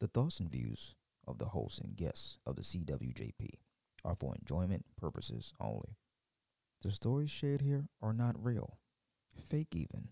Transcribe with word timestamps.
The 0.00 0.08
thoughts 0.08 0.40
and 0.40 0.50
views 0.50 0.94
of 1.28 1.36
the 1.36 1.48
hosts 1.48 1.78
and 1.78 1.94
guests 1.94 2.38
of 2.46 2.56
the 2.56 2.62
CWJP 2.62 3.50
are 4.02 4.14
for 4.14 4.34
enjoyment 4.34 4.86
purposes 4.96 5.52
only. 5.60 5.98
The 6.82 6.90
stories 6.90 7.30
shared 7.30 7.60
here 7.60 7.90
are 8.00 8.14
not 8.14 8.42
real, 8.42 8.78
fake 9.50 9.76
even. 9.76 10.08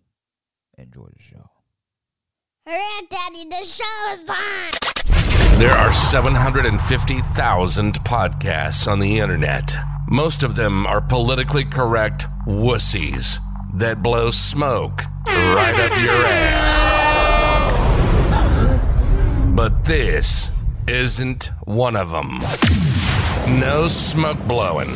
Enjoy 0.76 1.06
the 1.06 1.22
show. 1.22 1.48
Hurry 2.66 2.82
up, 2.98 3.08
Daddy, 3.08 3.48
the 3.48 3.64
show 3.64 4.12
is 4.12 4.28
on! 4.28 4.72
There 5.58 5.72
are 5.72 5.90
750,000 5.90 7.94
podcasts 8.04 8.86
on 8.86 8.98
the 8.98 9.18
internet. 9.18 9.74
Most 10.06 10.42
of 10.42 10.54
them 10.54 10.86
are 10.86 11.00
politically 11.00 11.64
correct 11.64 12.26
wussies 12.46 13.38
that 13.72 14.02
blow 14.02 14.30
smoke 14.30 15.02
right 15.26 15.80
up 15.80 15.96
your 15.98 16.26
ass. 16.26 16.97
But 19.58 19.84
this 19.86 20.52
isn't 20.86 21.46
one 21.64 21.96
of 21.96 22.12
them. 22.12 22.38
No 23.60 23.88
smoke 23.88 24.38
blowing. 24.46 24.86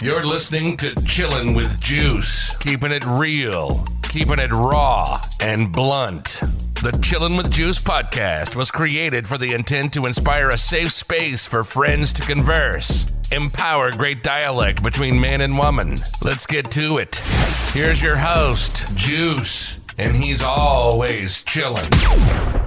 You're 0.00 0.24
listening 0.24 0.76
to 0.76 0.94
Chillin' 1.00 1.56
with 1.56 1.80
Juice, 1.80 2.56
keeping 2.58 2.92
it 2.92 3.04
real, 3.04 3.84
keeping 4.04 4.38
it 4.38 4.52
raw 4.52 5.18
and 5.40 5.72
blunt. 5.72 6.42
The 6.80 6.96
Chillin' 7.02 7.36
with 7.36 7.50
Juice 7.50 7.82
podcast 7.82 8.54
was 8.54 8.70
created 8.70 9.26
for 9.26 9.36
the 9.36 9.52
intent 9.52 9.92
to 9.94 10.06
inspire 10.06 10.50
a 10.50 10.56
safe 10.56 10.92
space 10.92 11.44
for 11.44 11.64
friends 11.64 12.12
to 12.12 12.22
converse, 12.22 13.16
empower 13.32 13.90
great 13.90 14.22
dialect 14.22 14.80
between 14.80 15.20
man 15.20 15.40
and 15.40 15.58
woman. 15.58 15.96
Let's 16.22 16.46
get 16.46 16.70
to 16.70 16.98
it. 16.98 17.16
Here's 17.72 18.00
your 18.00 18.16
host, 18.16 18.96
Juice, 18.96 19.80
and 19.98 20.14
he's 20.14 20.40
always 20.40 21.42
chillin'. 21.42 22.61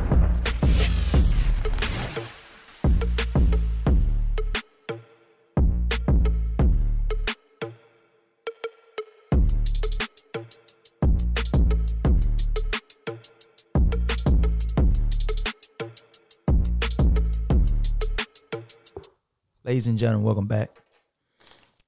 Ladies 19.65 19.87
and 19.87 19.97
gentlemen, 19.97 20.23
welcome 20.23 20.45
back 20.45 20.83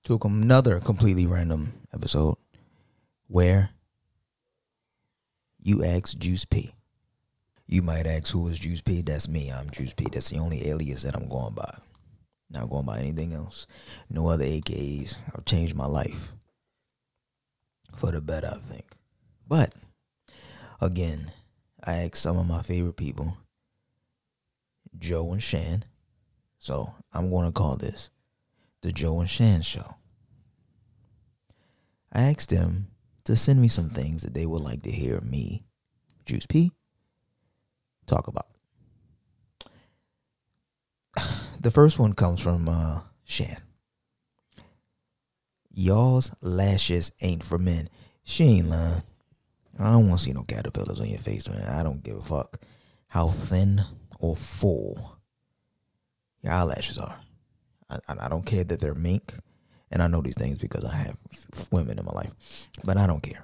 to 0.06 0.18
another 0.24 0.80
completely 0.80 1.28
random 1.28 1.74
episode 1.94 2.34
where 3.28 3.70
you 5.60 5.86
ask 5.86 6.18
Juice 6.18 6.44
P. 6.44 6.74
You 7.68 7.84
might 7.84 8.08
ask 8.08 8.34
who 8.34 8.48
is 8.48 8.58
Juice 8.58 8.82
P. 8.82 9.04
That's 9.04 9.28
me. 9.28 9.52
I'm 9.52 9.70
Juice 9.70 9.94
P. 9.94 10.08
That's 10.12 10.32
the 10.32 10.40
only 10.40 10.68
alias 10.68 11.04
that 11.04 11.16
I'm 11.16 11.30
going 11.30 11.54
by. 11.54 11.78
Not 12.50 12.72
going 12.72 12.88
by 12.88 12.98
anything 12.98 13.32
else. 13.32 13.68
No 14.10 14.28
other 14.28 14.44
AKAs. 14.44 15.20
I've 15.36 15.46
changed 15.46 15.76
my 15.76 15.86
life 15.86 16.32
for 17.96 18.12
the 18.12 18.22
better, 18.22 18.54
I 18.56 18.58
think. 18.58 18.88
But 19.48 19.76
again, 20.82 21.32
I 21.84 21.98
asked 22.06 22.24
some 22.24 22.40
of 22.40 22.48
my 22.48 22.64
favorite 22.64 22.98
people, 22.98 23.38
Joe 24.98 25.32
and 25.32 25.42
Chan. 25.44 25.86
So 26.58 26.94
I'm 27.14 27.30
going 27.30 27.46
to 27.46 27.52
call 27.52 27.76
this 27.76 28.10
the 28.82 28.92
Joe 28.92 29.20
and 29.20 29.30
Chan 29.30 29.62
Show. 29.62 29.96
I 32.12 32.22
asked 32.22 32.50
them 32.50 32.88
to 33.26 33.36
send 33.36 33.62
me 33.62 33.68
some 33.68 33.90
things 33.90 34.22
that 34.24 34.34
they 34.34 34.46
would 34.46 34.62
like 34.62 34.84
to 34.84 34.92
hear 34.92 35.20
me, 35.22 35.64
Juice 36.26 36.46
P, 36.46 36.72
talk 38.06 38.28
about. 38.28 38.48
The 41.60 41.72
first 41.72 41.98
one 41.98 42.14
comes 42.14 42.40
from 42.40 42.70
uh, 42.70 43.02
Chan. 43.26 43.58
Y'all's 45.72 46.32
lashes 46.40 47.12
ain't 47.20 47.44
for 47.44 47.58
men. 47.58 47.90
She 48.24 48.44
ain't 48.46 48.70
lying. 48.70 49.02
I 49.80 49.92
don't 49.92 50.08
want 50.08 50.20
to 50.20 50.26
see 50.26 50.34
no 50.34 50.44
caterpillars 50.44 51.00
on 51.00 51.10
your 51.10 51.20
face, 51.20 51.50
man. 51.50 51.68
I 51.68 51.82
don't 51.82 52.04
give 52.04 52.16
a 52.16 52.22
fuck 52.22 52.62
how 53.08 53.30
thin 53.30 53.84
or 54.20 54.36
full 54.36 55.17
your 56.48 56.56
eyelashes 56.56 56.98
are. 56.98 57.20
I, 57.90 58.00
I 58.08 58.30
don't 58.30 58.46
care 58.46 58.64
that 58.64 58.80
they're 58.80 58.96
mink, 58.96 59.34
and 59.92 60.02
I 60.02 60.08
know 60.08 60.22
these 60.22 60.38
things 60.38 60.58
because 60.58 60.84
I 60.84 60.96
have 60.96 61.18
women 61.72 62.00
in 62.00 62.06
my 62.06 62.12
life, 62.14 62.32
but 62.84 62.98
I 62.98 63.06
don't 63.08 63.22
care. 63.22 63.44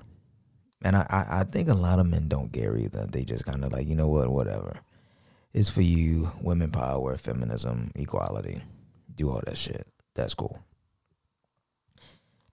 And 0.84 0.96
I, 0.96 1.06
I, 1.10 1.40
I 1.40 1.44
think 1.44 1.70
a 1.70 1.76
lot 1.76 2.00
of 2.00 2.08
men 2.08 2.28
don't 2.28 2.52
care 2.52 2.78
either. 2.78 3.08
They 3.08 3.24
just 3.24 3.46
kind 3.46 3.64
of 3.64 3.72
like, 3.72 3.88
you 3.88 3.96
know 3.96 4.08
what, 4.08 4.30
whatever. 4.30 4.80
It's 5.54 5.70
for 5.70 5.82
you, 5.82 6.32
women 6.42 6.72
power, 6.72 7.16
feminism, 7.16 7.92
equality. 7.96 8.64
Do 9.14 9.30
all 9.30 9.42
that 9.46 9.58
shit. 9.58 9.88
That's 10.16 10.34
cool. 10.34 10.60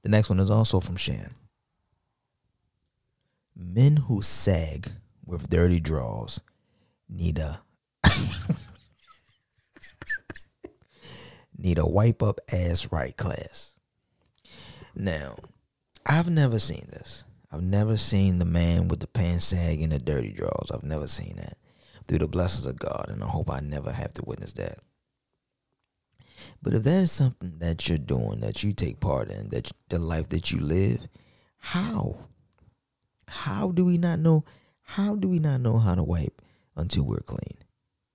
The 0.02 0.08
next 0.08 0.28
one 0.28 0.40
is 0.40 0.50
also 0.50 0.80
from 0.80 0.96
Chan. 0.96 1.34
Men 3.56 3.96
who 3.96 4.22
sag 4.22 4.90
with 5.24 5.50
dirty 5.50 5.80
draws 5.80 6.40
need 7.08 7.38
a 7.38 7.60
need 11.62 11.78
a 11.78 11.86
wipe 11.86 12.22
up 12.22 12.40
ass 12.52 12.90
right 12.90 13.16
class. 13.16 13.76
Now, 14.94 15.36
I've 16.06 16.28
never 16.28 16.58
seen 16.58 16.86
this. 16.90 17.24
I've 17.52 17.62
never 17.62 17.96
seen 17.96 18.38
the 18.38 18.44
man 18.44 18.88
with 18.88 19.00
the 19.00 19.06
pants 19.06 19.46
sag 19.46 19.82
and 19.82 19.92
the 19.92 19.98
dirty 19.98 20.32
drawers. 20.32 20.70
I've 20.72 20.84
never 20.84 21.06
seen 21.06 21.36
that. 21.36 21.58
Through 22.06 22.18
the 22.18 22.28
blessings 22.28 22.66
of 22.66 22.78
God, 22.78 23.06
and 23.08 23.22
I 23.22 23.26
hope 23.26 23.50
I 23.50 23.60
never 23.60 23.92
have 23.92 24.14
to 24.14 24.24
witness 24.24 24.52
that. 24.54 24.78
But 26.62 26.74
if 26.74 26.82
that 26.84 27.02
is 27.02 27.12
something 27.12 27.58
that 27.58 27.88
you're 27.88 27.98
doing, 27.98 28.40
that 28.40 28.62
you 28.62 28.72
take 28.72 29.00
part 29.00 29.30
in, 29.30 29.48
that 29.50 29.70
the 29.88 29.98
life 29.98 30.28
that 30.30 30.50
you 30.50 30.58
live, 30.58 31.06
how? 31.58 32.16
How 33.28 33.70
do 33.70 33.84
we 33.84 33.98
not 33.98 34.18
know? 34.18 34.44
How 34.82 35.14
do 35.14 35.28
we 35.28 35.38
not 35.38 35.60
know 35.60 35.78
how 35.78 35.94
to 35.94 36.02
wipe 36.02 36.42
until 36.76 37.04
we're 37.04 37.20
clean? 37.20 37.58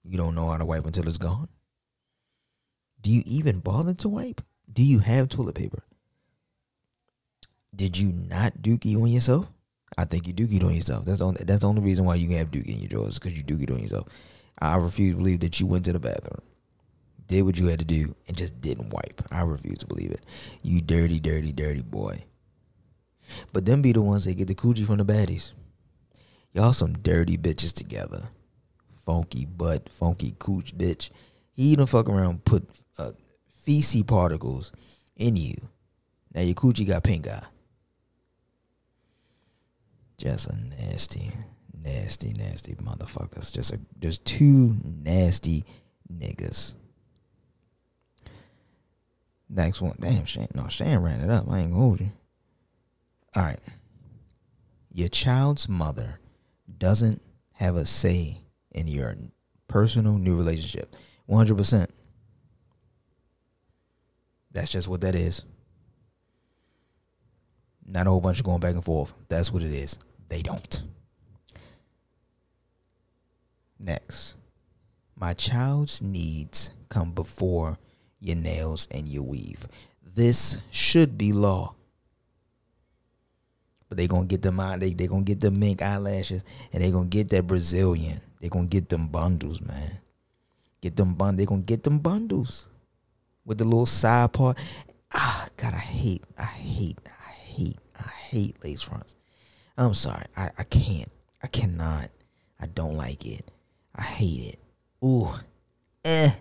You 0.03 0.17
don't 0.17 0.35
know 0.35 0.50
how 0.50 0.57
to 0.57 0.66
wipe 0.66 0.85
until 0.85 1.07
it's 1.07 1.17
gone. 1.17 1.47
Do 3.05 3.11
you 3.11 3.21
even 3.27 3.59
bother 3.59 3.93
to 3.93 4.09
wipe? 4.09 4.41
Do 4.73 4.81
you 4.81 4.97
have 4.97 5.29
toilet 5.29 5.53
paper? 5.53 5.83
Did 7.75 7.99
you 7.99 8.11
not 8.11 8.63
dookie 8.63 8.99
on 8.99 9.09
yourself? 9.09 9.47
I 9.95 10.05
think 10.05 10.25
you 10.25 10.33
dookie 10.33 10.63
on 10.63 10.73
yourself. 10.73 11.05
That's 11.05 11.19
the 11.19 11.25
only, 11.27 11.43
that's 11.43 11.59
the 11.59 11.67
only 11.67 11.83
reason 11.83 12.05
why 12.05 12.16
you 12.16 12.27
can 12.27 12.38
have 12.38 12.49
dookie 12.49 12.73
in 12.73 12.79
your 12.79 12.88
drawers 12.88 13.19
because 13.19 13.38
you 13.38 13.43
dookie 13.43 13.71
on 13.71 13.79
yourself. 13.79 14.07
I 14.59 14.77
refuse 14.77 15.11
to 15.11 15.17
believe 15.17 15.41
that 15.41 15.59
you 15.59 15.67
went 15.67 15.85
to 15.85 15.93
the 15.93 15.99
bathroom, 15.99 16.41
did 17.27 17.43
what 17.43 17.59
you 17.59 17.67
had 17.67 17.77
to 17.77 17.85
do, 17.85 18.16
and 18.27 18.35
just 18.35 18.59
didn't 18.59 18.89
wipe. 18.89 19.22
I 19.29 19.43
refuse 19.43 19.77
to 19.77 19.85
believe 19.85 20.09
it. 20.09 20.25
You 20.63 20.81
dirty, 20.81 21.19
dirty, 21.19 21.53
dirty 21.53 21.83
boy. 21.83 22.23
But 23.53 23.66
them 23.66 23.83
be 23.83 23.91
the 23.91 24.01
ones 24.01 24.25
that 24.25 24.33
get 24.33 24.47
the 24.47 24.55
coochie 24.55 24.83
from 24.83 24.97
the 24.97 25.05
baddies. 25.05 25.53
Y'all 26.53 26.73
some 26.73 26.93
dirty 26.93 27.37
bitches 27.37 27.72
together. 27.72 28.29
Funky 29.05 29.45
butt, 29.45 29.89
funky 29.89 30.33
cooch 30.39 30.75
bitch. 30.75 31.11
He 31.51 31.75
don't 31.75 31.87
fuck 31.87 32.09
around 32.09 32.45
put 32.45 32.67
uh, 32.97 33.11
feces 33.61 34.03
particles 34.03 34.72
in 35.16 35.35
you. 35.35 35.56
Now 36.33 36.41
your 36.41 36.56
coochie 36.56 36.88
got 36.88 37.03
pink 37.03 37.28
eye. 37.28 37.44
Just 40.17 40.47
a 40.47 40.56
nasty, 40.56 41.31
nasty, 41.84 42.34
nasty 42.34 42.75
motherfuckers. 42.75 43.53
Just 43.53 43.73
a 43.73 43.79
just 44.00 44.25
two 44.25 44.75
nasty 44.84 45.66
niggas. 46.11 46.73
Next 49.50 49.81
one. 49.81 49.95
Damn, 50.00 50.25
Chan. 50.25 50.47
No, 50.53 50.67
Chan 50.67 51.01
ran 51.03 51.22
it 51.22 51.29
up. 51.29 51.45
I 51.50 51.59
ain't 51.59 51.72
gonna 51.72 51.81
hold 51.81 52.00
you. 52.00 52.11
All 53.35 53.44
right. 53.44 53.59
Your 54.91 55.09
child's 55.09 55.67
mother 55.67 56.19
doesn't 56.78 57.22
have 57.53 57.75
a 57.75 57.85
say 57.85 58.41
in 58.72 58.87
your 58.87 59.16
personal 59.67 60.17
new 60.17 60.35
relationship. 60.35 60.96
100%. 61.29 61.90
That's 64.55 64.72
just 64.72 64.87
what 64.87 65.02
that 65.02 65.16
is. 65.16 65.43
Not 67.85 68.07
a 68.07 68.09
whole 68.09 68.22
bunch 68.22 68.40
of 68.40 68.46
going 68.46 68.61
back 68.61 68.73
and 68.73 68.84
forth. 68.84 69.13
That's 69.28 69.52
what 69.52 69.61
it 69.61 69.73
is. 69.73 69.99
They 70.29 70.41
don't. 70.41 70.84
Next. 73.78 74.35
My 75.19 75.34
child's 75.34 76.02
needs 76.02 76.69
come 76.87 77.11
before 77.11 77.78
your 78.22 78.37
nails 78.37 78.87
and 78.90 79.09
your 79.09 79.23
weave. 79.23 79.67
This 80.02 80.59
should 80.72 81.17
be 81.17 81.34
law. 81.34 81.75
But 83.90 83.97
they 83.97 84.08
gonna 84.08 84.25
get 84.25 84.41
them 84.41 84.61
out. 84.61 84.79
They 84.79 84.93
they 84.93 85.08
gonna 85.08 85.23
get 85.23 85.41
the 85.41 85.51
mink 85.51 85.81
eyelashes, 85.81 86.46
and 86.72 86.81
they 86.81 86.91
gonna 86.91 87.08
get 87.08 87.28
that 87.29 87.46
Brazilian. 87.46 88.22
They 88.40 88.47
gonna 88.47 88.67
get 88.67 88.87
them 88.87 89.08
bundles, 89.08 89.59
man. 89.59 89.99
Get 90.81 90.96
them 90.96 91.13
bund. 91.13 91.37
They 91.37 91.46
gonna 91.46 91.61
get 91.61 91.84
them 91.84 91.99
bundles 91.99 92.69
with 93.46 93.58
the 93.58 93.66
little 93.66 93.86
side 93.86 94.34
part. 94.34 94.58
Ah, 95.14 95.47
God, 95.58 95.74
I 95.74 95.78
hate, 95.78 96.24
I 96.38 96.44
hate, 96.44 97.00
I 97.06 97.32
hate, 97.32 97.78
I 97.97 98.09
hate 98.09 98.64
lace 98.64 98.82
fronts. 98.82 99.16
I'm 99.78 99.94
sorry, 99.94 100.26
I 100.36 100.52
I 100.58 100.64
can't, 100.64 101.12
I 101.44 101.47
cannot, 101.47 102.09
I 102.59 102.66
don't 102.68 102.96
like 102.97 103.26
it. 103.26 103.52
I 103.96 104.02
hate 104.03 104.53
it. 104.53 104.59
Ooh, 105.06 105.30
eh. 106.03 106.32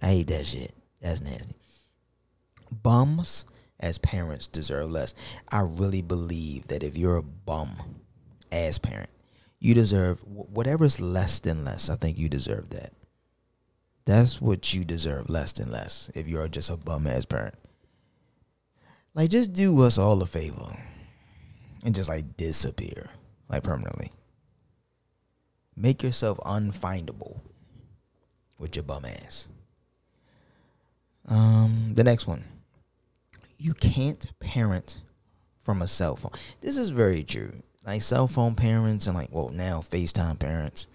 I 0.00 0.06
hate 0.06 0.26
that 0.28 0.46
shit. 0.46 0.74
That's 1.00 1.20
nasty. 1.22 1.54
Bums 2.70 3.46
as 3.80 3.98
parents 3.98 4.46
deserve 4.46 4.90
less. 4.90 5.14
I 5.50 5.60
really 5.60 6.02
believe 6.02 6.68
that 6.68 6.82
if 6.82 6.98
you're 6.98 7.16
a 7.16 7.22
bum 7.22 7.76
as 8.52 8.78
parent, 8.78 9.10
you 9.60 9.74
deserve 9.74 10.20
whatever's 10.20 11.00
less 11.00 11.38
than 11.40 11.64
less. 11.64 11.88
I 11.88 11.96
think 11.96 12.18
you 12.18 12.28
deserve 12.28 12.70
that. 12.70 12.92
That's 14.08 14.40
what 14.40 14.72
you 14.72 14.86
deserve, 14.86 15.28
less 15.28 15.52
than 15.52 15.70
less. 15.70 16.10
If 16.14 16.30
you're 16.30 16.48
just 16.48 16.70
a 16.70 16.78
bum 16.78 17.06
ass 17.06 17.26
parent, 17.26 17.56
like 19.12 19.28
just 19.28 19.52
do 19.52 19.78
us 19.82 19.98
all 19.98 20.22
a 20.22 20.26
favor 20.26 20.78
and 21.84 21.94
just 21.94 22.08
like 22.08 22.38
disappear, 22.38 23.10
like 23.50 23.64
permanently. 23.64 24.10
Make 25.76 26.02
yourself 26.02 26.38
unfindable 26.46 27.40
with 28.58 28.76
your 28.76 28.82
bum 28.82 29.04
ass. 29.04 29.48
Um, 31.26 31.92
the 31.94 32.02
next 32.02 32.26
one. 32.26 32.44
You 33.58 33.74
can't 33.74 34.26
parent 34.40 35.00
from 35.60 35.82
a 35.82 35.86
cell 35.86 36.16
phone. 36.16 36.32
This 36.62 36.78
is 36.78 36.88
very 36.88 37.24
true. 37.24 37.62
Like 37.84 38.00
cell 38.00 38.26
phone 38.26 38.54
parents 38.54 39.06
and 39.06 39.14
like 39.14 39.28
well 39.30 39.50
now 39.50 39.80
FaceTime 39.80 40.38
parents. 40.38 40.86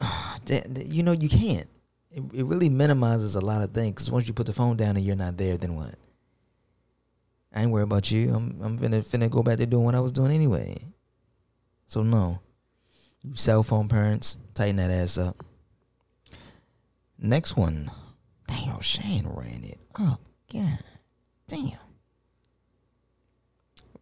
You 0.50 1.02
know 1.02 1.12
you 1.12 1.28
can't. 1.28 1.68
It, 2.10 2.22
it 2.32 2.46
really 2.46 2.70
minimizes 2.70 3.34
a 3.34 3.40
lot 3.40 3.60
of 3.60 3.72
things. 3.72 3.96
Cause 3.96 4.10
once 4.10 4.26
you 4.26 4.32
put 4.32 4.46
the 4.46 4.54
phone 4.54 4.78
down 4.78 4.96
and 4.96 5.04
you're 5.04 5.14
not 5.14 5.36
there, 5.36 5.58
then 5.58 5.76
what? 5.76 5.94
I 7.54 7.62
ain't 7.62 7.70
worried 7.70 7.84
about 7.84 8.10
you. 8.10 8.34
I'm 8.34 8.58
I'm 8.62 8.78
finna 8.78 9.04
finna 9.04 9.30
go 9.30 9.42
back 9.42 9.58
to 9.58 9.66
doing 9.66 9.84
what 9.84 9.94
I 9.94 10.00
was 10.00 10.12
doing 10.12 10.32
anyway. 10.32 10.78
So 11.86 12.02
no, 12.02 12.40
you 13.22 13.34
cell 13.34 13.62
phone 13.62 13.88
parents, 13.88 14.36
tighten 14.54 14.76
that 14.76 14.90
ass 14.90 15.18
up. 15.18 15.44
Next 17.18 17.56
one. 17.56 17.90
Damn, 18.46 18.80
Shane 18.80 19.26
ran 19.26 19.64
it 19.64 19.80
up. 19.96 20.20
God 20.52 20.78
damn. 21.48 21.78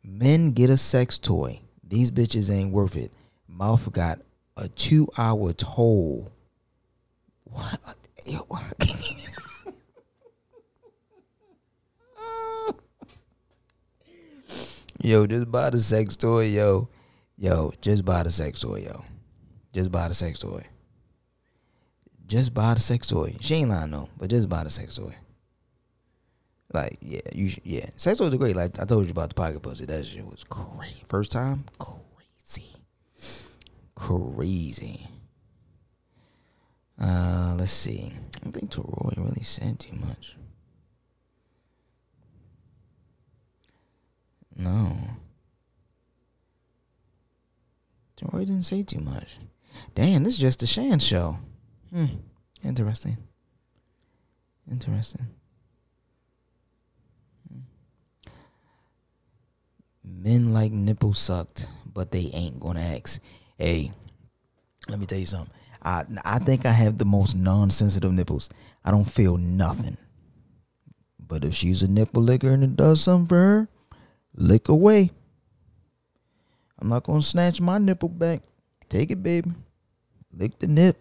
Men 0.04 0.52
get 0.52 0.70
a 0.70 0.76
sex 0.76 1.18
toy. 1.18 1.60
These 1.82 2.10
bitches 2.10 2.50
ain't 2.54 2.72
worth 2.72 2.96
it. 2.96 3.12
Mouth 3.48 3.90
got 3.92 4.20
a 4.56 4.68
two 4.68 5.08
hour 5.18 5.52
toll. 5.52 6.32
What? 7.44 7.96
yo, 15.00 15.26
just 15.26 15.50
buy 15.50 15.70
the 15.70 15.78
sex 15.78 16.16
toy, 16.16 16.46
yo. 16.46 16.88
Yo, 17.38 17.72
just 17.80 18.04
buy 18.04 18.22
the 18.22 18.30
sex 18.30 18.60
toy, 18.60 18.80
yo. 18.80 19.04
Just 19.72 19.92
buy 19.92 20.08
the 20.08 20.14
sex 20.14 20.38
toy. 20.40 20.64
Just 22.26 22.52
buy 22.54 22.74
the 22.74 22.80
sex 22.80 23.06
toy. 23.06 23.36
She 23.40 23.56
ain't 23.56 23.70
lying 23.70 23.90
no, 23.90 24.08
but 24.16 24.30
just 24.30 24.48
buy 24.48 24.64
the 24.64 24.70
sex 24.70 24.96
toy. 24.96 25.14
Like, 26.72 26.98
yeah, 27.00 27.20
you 27.32 27.52
yeah. 27.62 27.86
Sex 27.96 28.18
toys 28.18 28.34
are 28.34 28.38
great. 28.38 28.56
Like 28.56 28.80
I 28.80 28.84
told 28.84 29.04
you 29.04 29.12
about 29.12 29.28
the 29.28 29.34
pocket 29.36 29.62
pussy. 29.62 29.84
That 29.86 30.04
shit 30.04 30.26
was 30.26 30.42
crazy. 30.44 31.04
First 31.08 31.30
time, 31.30 31.64
crazy. 31.78 32.72
Crazy. 34.06 35.08
Uh, 36.96 37.56
let's 37.58 37.72
see. 37.72 38.12
I 38.36 38.38
don't 38.38 38.52
think 38.52 38.70
Toroy 38.70 39.16
really 39.16 39.42
said 39.42 39.80
too 39.80 39.96
much. 39.96 40.36
No. 44.56 44.96
Toroy 48.16 48.46
didn't 48.46 48.62
say 48.62 48.84
too 48.84 49.00
much. 49.00 49.38
Damn, 49.96 50.22
this 50.22 50.34
is 50.34 50.40
just 50.40 50.62
a 50.62 50.68
Chan 50.68 51.00
show. 51.00 51.40
Hmm. 51.92 52.06
Interesting. 52.62 53.16
Interesting. 54.70 55.26
Hmm. 57.52 57.60
Men 60.04 60.52
like 60.52 60.70
nipple 60.70 61.12
sucked, 61.12 61.66
but 61.92 62.12
they 62.12 62.30
ain't 62.32 62.60
gonna 62.60 62.78
ask. 62.78 63.20
Hey, 63.56 63.92
let 64.88 64.98
me 64.98 65.06
tell 65.06 65.18
you 65.18 65.26
something. 65.26 65.52
I 65.82 66.04
I 66.24 66.38
think 66.38 66.66
I 66.66 66.72
have 66.72 66.98
the 66.98 67.04
most 67.04 67.36
non-sensitive 67.36 68.12
nipples. 68.12 68.48
I 68.84 68.90
don't 68.90 69.10
feel 69.10 69.36
nothing. 69.36 69.96
But 71.18 71.44
if 71.44 71.54
she's 71.54 71.82
a 71.82 71.88
nipple 71.88 72.22
licker 72.22 72.52
and 72.52 72.62
it 72.62 72.76
does 72.76 73.00
something 73.00 73.28
for 73.28 73.34
her, 73.34 73.68
lick 74.34 74.68
away. 74.68 75.10
I'm 76.78 76.88
not 76.88 77.04
gonna 77.04 77.22
snatch 77.22 77.60
my 77.60 77.78
nipple 77.78 78.08
back. 78.08 78.42
Take 78.88 79.10
it, 79.10 79.22
baby. 79.22 79.50
Lick 80.32 80.58
the 80.58 80.68
nip 80.68 80.98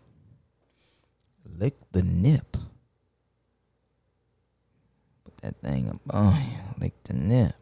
lick 1.59 1.75
the 1.91 2.03
nip. 2.03 2.57
Put 5.23 5.37
that 5.41 5.61
thing 5.61 5.89
up. 5.89 5.97
Oh, 6.13 6.39
lick 6.79 6.93
the 7.03 7.13
nip. 7.13 7.55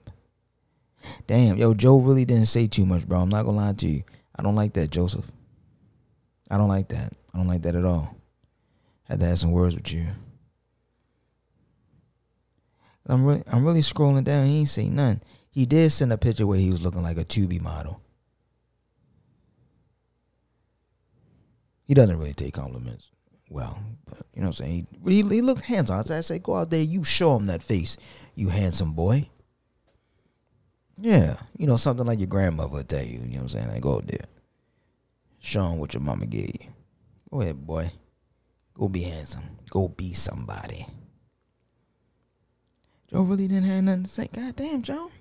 Damn, 1.27 1.57
yo, 1.57 1.73
Joe 1.73 1.99
really 1.99 2.25
didn't 2.25 2.47
say 2.47 2.67
too 2.67 2.85
much, 2.85 3.07
bro. 3.07 3.21
I'm 3.21 3.29
not 3.29 3.43
gonna 3.43 3.57
lie 3.57 3.73
to 3.73 3.87
you. 3.87 4.03
I 4.35 4.43
don't 4.43 4.55
like 4.55 4.73
that, 4.73 4.91
Joseph. 4.91 5.25
I 6.49 6.57
don't 6.57 6.69
like 6.69 6.89
that. 6.89 7.13
I 7.33 7.37
don't 7.37 7.47
like 7.47 7.61
that 7.63 7.75
at 7.75 7.85
all. 7.85 8.15
I 9.07 9.13
Had 9.13 9.19
to 9.21 9.25
have 9.27 9.39
some 9.39 9.51
words 9.51 9.75
with 9.75 9.91
you. 9.91 10.07
I'm 13.05 13.25
really, 13.25 13.43
I'm 13.47 13.65
really 13.65 13.81
scrolling 13.81 14.23
down. 14.23 14.47
He 14.47 14.59
ain't 14.59 14.69
say 14.69 14.87
none. 14.87 15.21
He 15.51 15.65
did 15.65 15.91
send 15.91 16.13
a 16.13 16.17
picture 16.17 16.47
where 16.47 16.57
he 16.57 16.69
was 16.69 16.81
looking 16.81 17.03
like 17.03 17.17
a 17.17 17.25
Tubi 17.25 17.61
model. 17.61 18.01
He 21.85 21.93
doesn't 21.93 22.17
really 22.17 22.33
take 22.33 22.53
compliments 22.53 23.11
well. 23.49 23.79
But, 24.07 24.25
you 24.33 24.41
know 24.41 24.47
what 24.47 24.59
I'm 24.59 24.65
saying? 24.65 24.87
He, 25.05 25.21
he, 25.21 25.29
he 25.29 25.41
looked 25.41 25.61
handsome. 25.61 25.97
I 25.97 26.21
say, 26.21 26.39
go 26.39 26.55
out 26.55 26.71
there, 26.71 26.81
you 26.81 27.03
show 27.03 27.35
him 27.35 27.45
that 27.47 27.61
face, 27.61 27.97
you 28.35 28.49
handsome 28.49 28.93
boy. 28.93 29.29
Yeah, 30.97 31.37
you 31.57 31.67
know, 31.67 31.77
something 31.77 32.05
like 32.05 32.19
your 32.19 32.27
grandmother 32.27 32.69
would 32.69 32.89
tell 32.89 33.03
you. 33.03 33.19
You 33.19 33.19
know 33.19 33.35
what 33.35 33.41
I'm 33.41 33.49
saying? 33.49 33.67
Like, 33.69 33.81
go 33.81 33.95
out 33.95 34.07
there. 34.07 34.25
Show 35.39 35.67
them 35.67 35.79
what 35.79 35.93
your 35.93 36.01
mama 36.01 36.25
gave 36.25 36.51
you. 36.59 36.67
Go 37.31 37.41
ahead, 37.41 37.65
boy. 37.65 37.91
Go 38.75 38.87
be 38.87 39.01
handsome. 39.01 39.43
Go 39.69 39.87
be 39.87 40.13
somebody. 40.13 40.87
Joe 43.11 43.23
really 43.23 43.47
didn't 43.47 43.65
have 43.65 43.83
nothing 43.83 44.03
to 44.03 44.09
say. 44.09 44.29
God 44.31 44.55
damn, 44.55 44.81
Joe. 44.81 45.11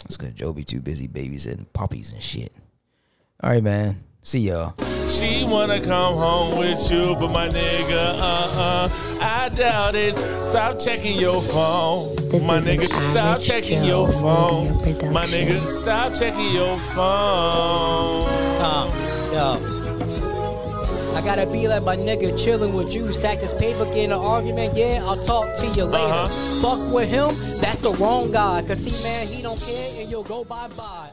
That's 0.00 0.16
because 0.16 0.34
Joe 0.34 0.52
be 0.52 0.64
too 0.64 0.80
busy 0.80 1.08
babysitting 1.08 1.72
puppies 1.72 2.12
and 2.12 2.22
shit. 2.22 2.52
All 3.42 3.50
right, 3.50 3.62
man. 3.62 4.04
See 4.22 4.40
y'all. 4.40 4.74
She 5.14 5.44
wanna 5.44 5.80
come 5.80 6.16
home 6.16 6.58
with 6.58 6.90
you, 6.90 7.14
but 7.14 7.30
my 7.30 7.48
nigga, 7.48 8.18
uh 8.18 8.88
uh, 8.90 9.18
I 9.20 9.48
doubt 9.50 9.94
it. 9.94 10.16
Stop 10.50 10.80
checking 10.80 11.20
your 11.20 11.40
phone. 11.40 12.16
This 12.30 12.44
my 12.44 12.58
nigga, 12.58 12.88
stop 13.12 13.40
checking 13.40 13.84
your 13.84 14.10
phone. 14.10 14.74
My 15.12 15.24
nigga, 15.26 15.56
stop 15.70 16.14
checking 16.14 16.52
your 16.52 16.78
phone. 16.80 18.26
Um, 18.60 18.88
yo. 19.32 19.74
I 21.14 21.22
gotta 21.24 21.46
be 21.46 21.68
like 21.68 21.84
my 21.84 21.96
nigga 21.96 22.36
chilling 22.36 22.74
with 22.74 22.92
you, 22.92 23.12
stack 23.12 23.38
this 23.38 23.56
paper, 23.56 23.84
get 23.84 23.96
in 23.98 24.12
an 24.12 24.18
argument. 24.18 24.76
Yeah, 24.76 25.04
I'll 25.04 25.22
talk 25.24 25.54
to 25.58 25.66
you 25.68 25.84
later. 25.84 26.12
Uh-huh. 26.12 26.60
Fuck 26.60 26.92
with 26.92 27.08
him, 27.08 27.60
that's 27.60 27.78
the 27.78 27.92
wrong 27.92 28.32
guy. 28.32 28.62
Cause 28.62 28.82
see, 28.82 29.08
man, 29.08 29.28
he 29.28 29.42
don't 29.42 29.60
care 29.60 29.92
and 30.00 30.10
you'll 30.10 30.24
go 30.24 30.42
bye 30.42 30.66
bye. 30.76 31.08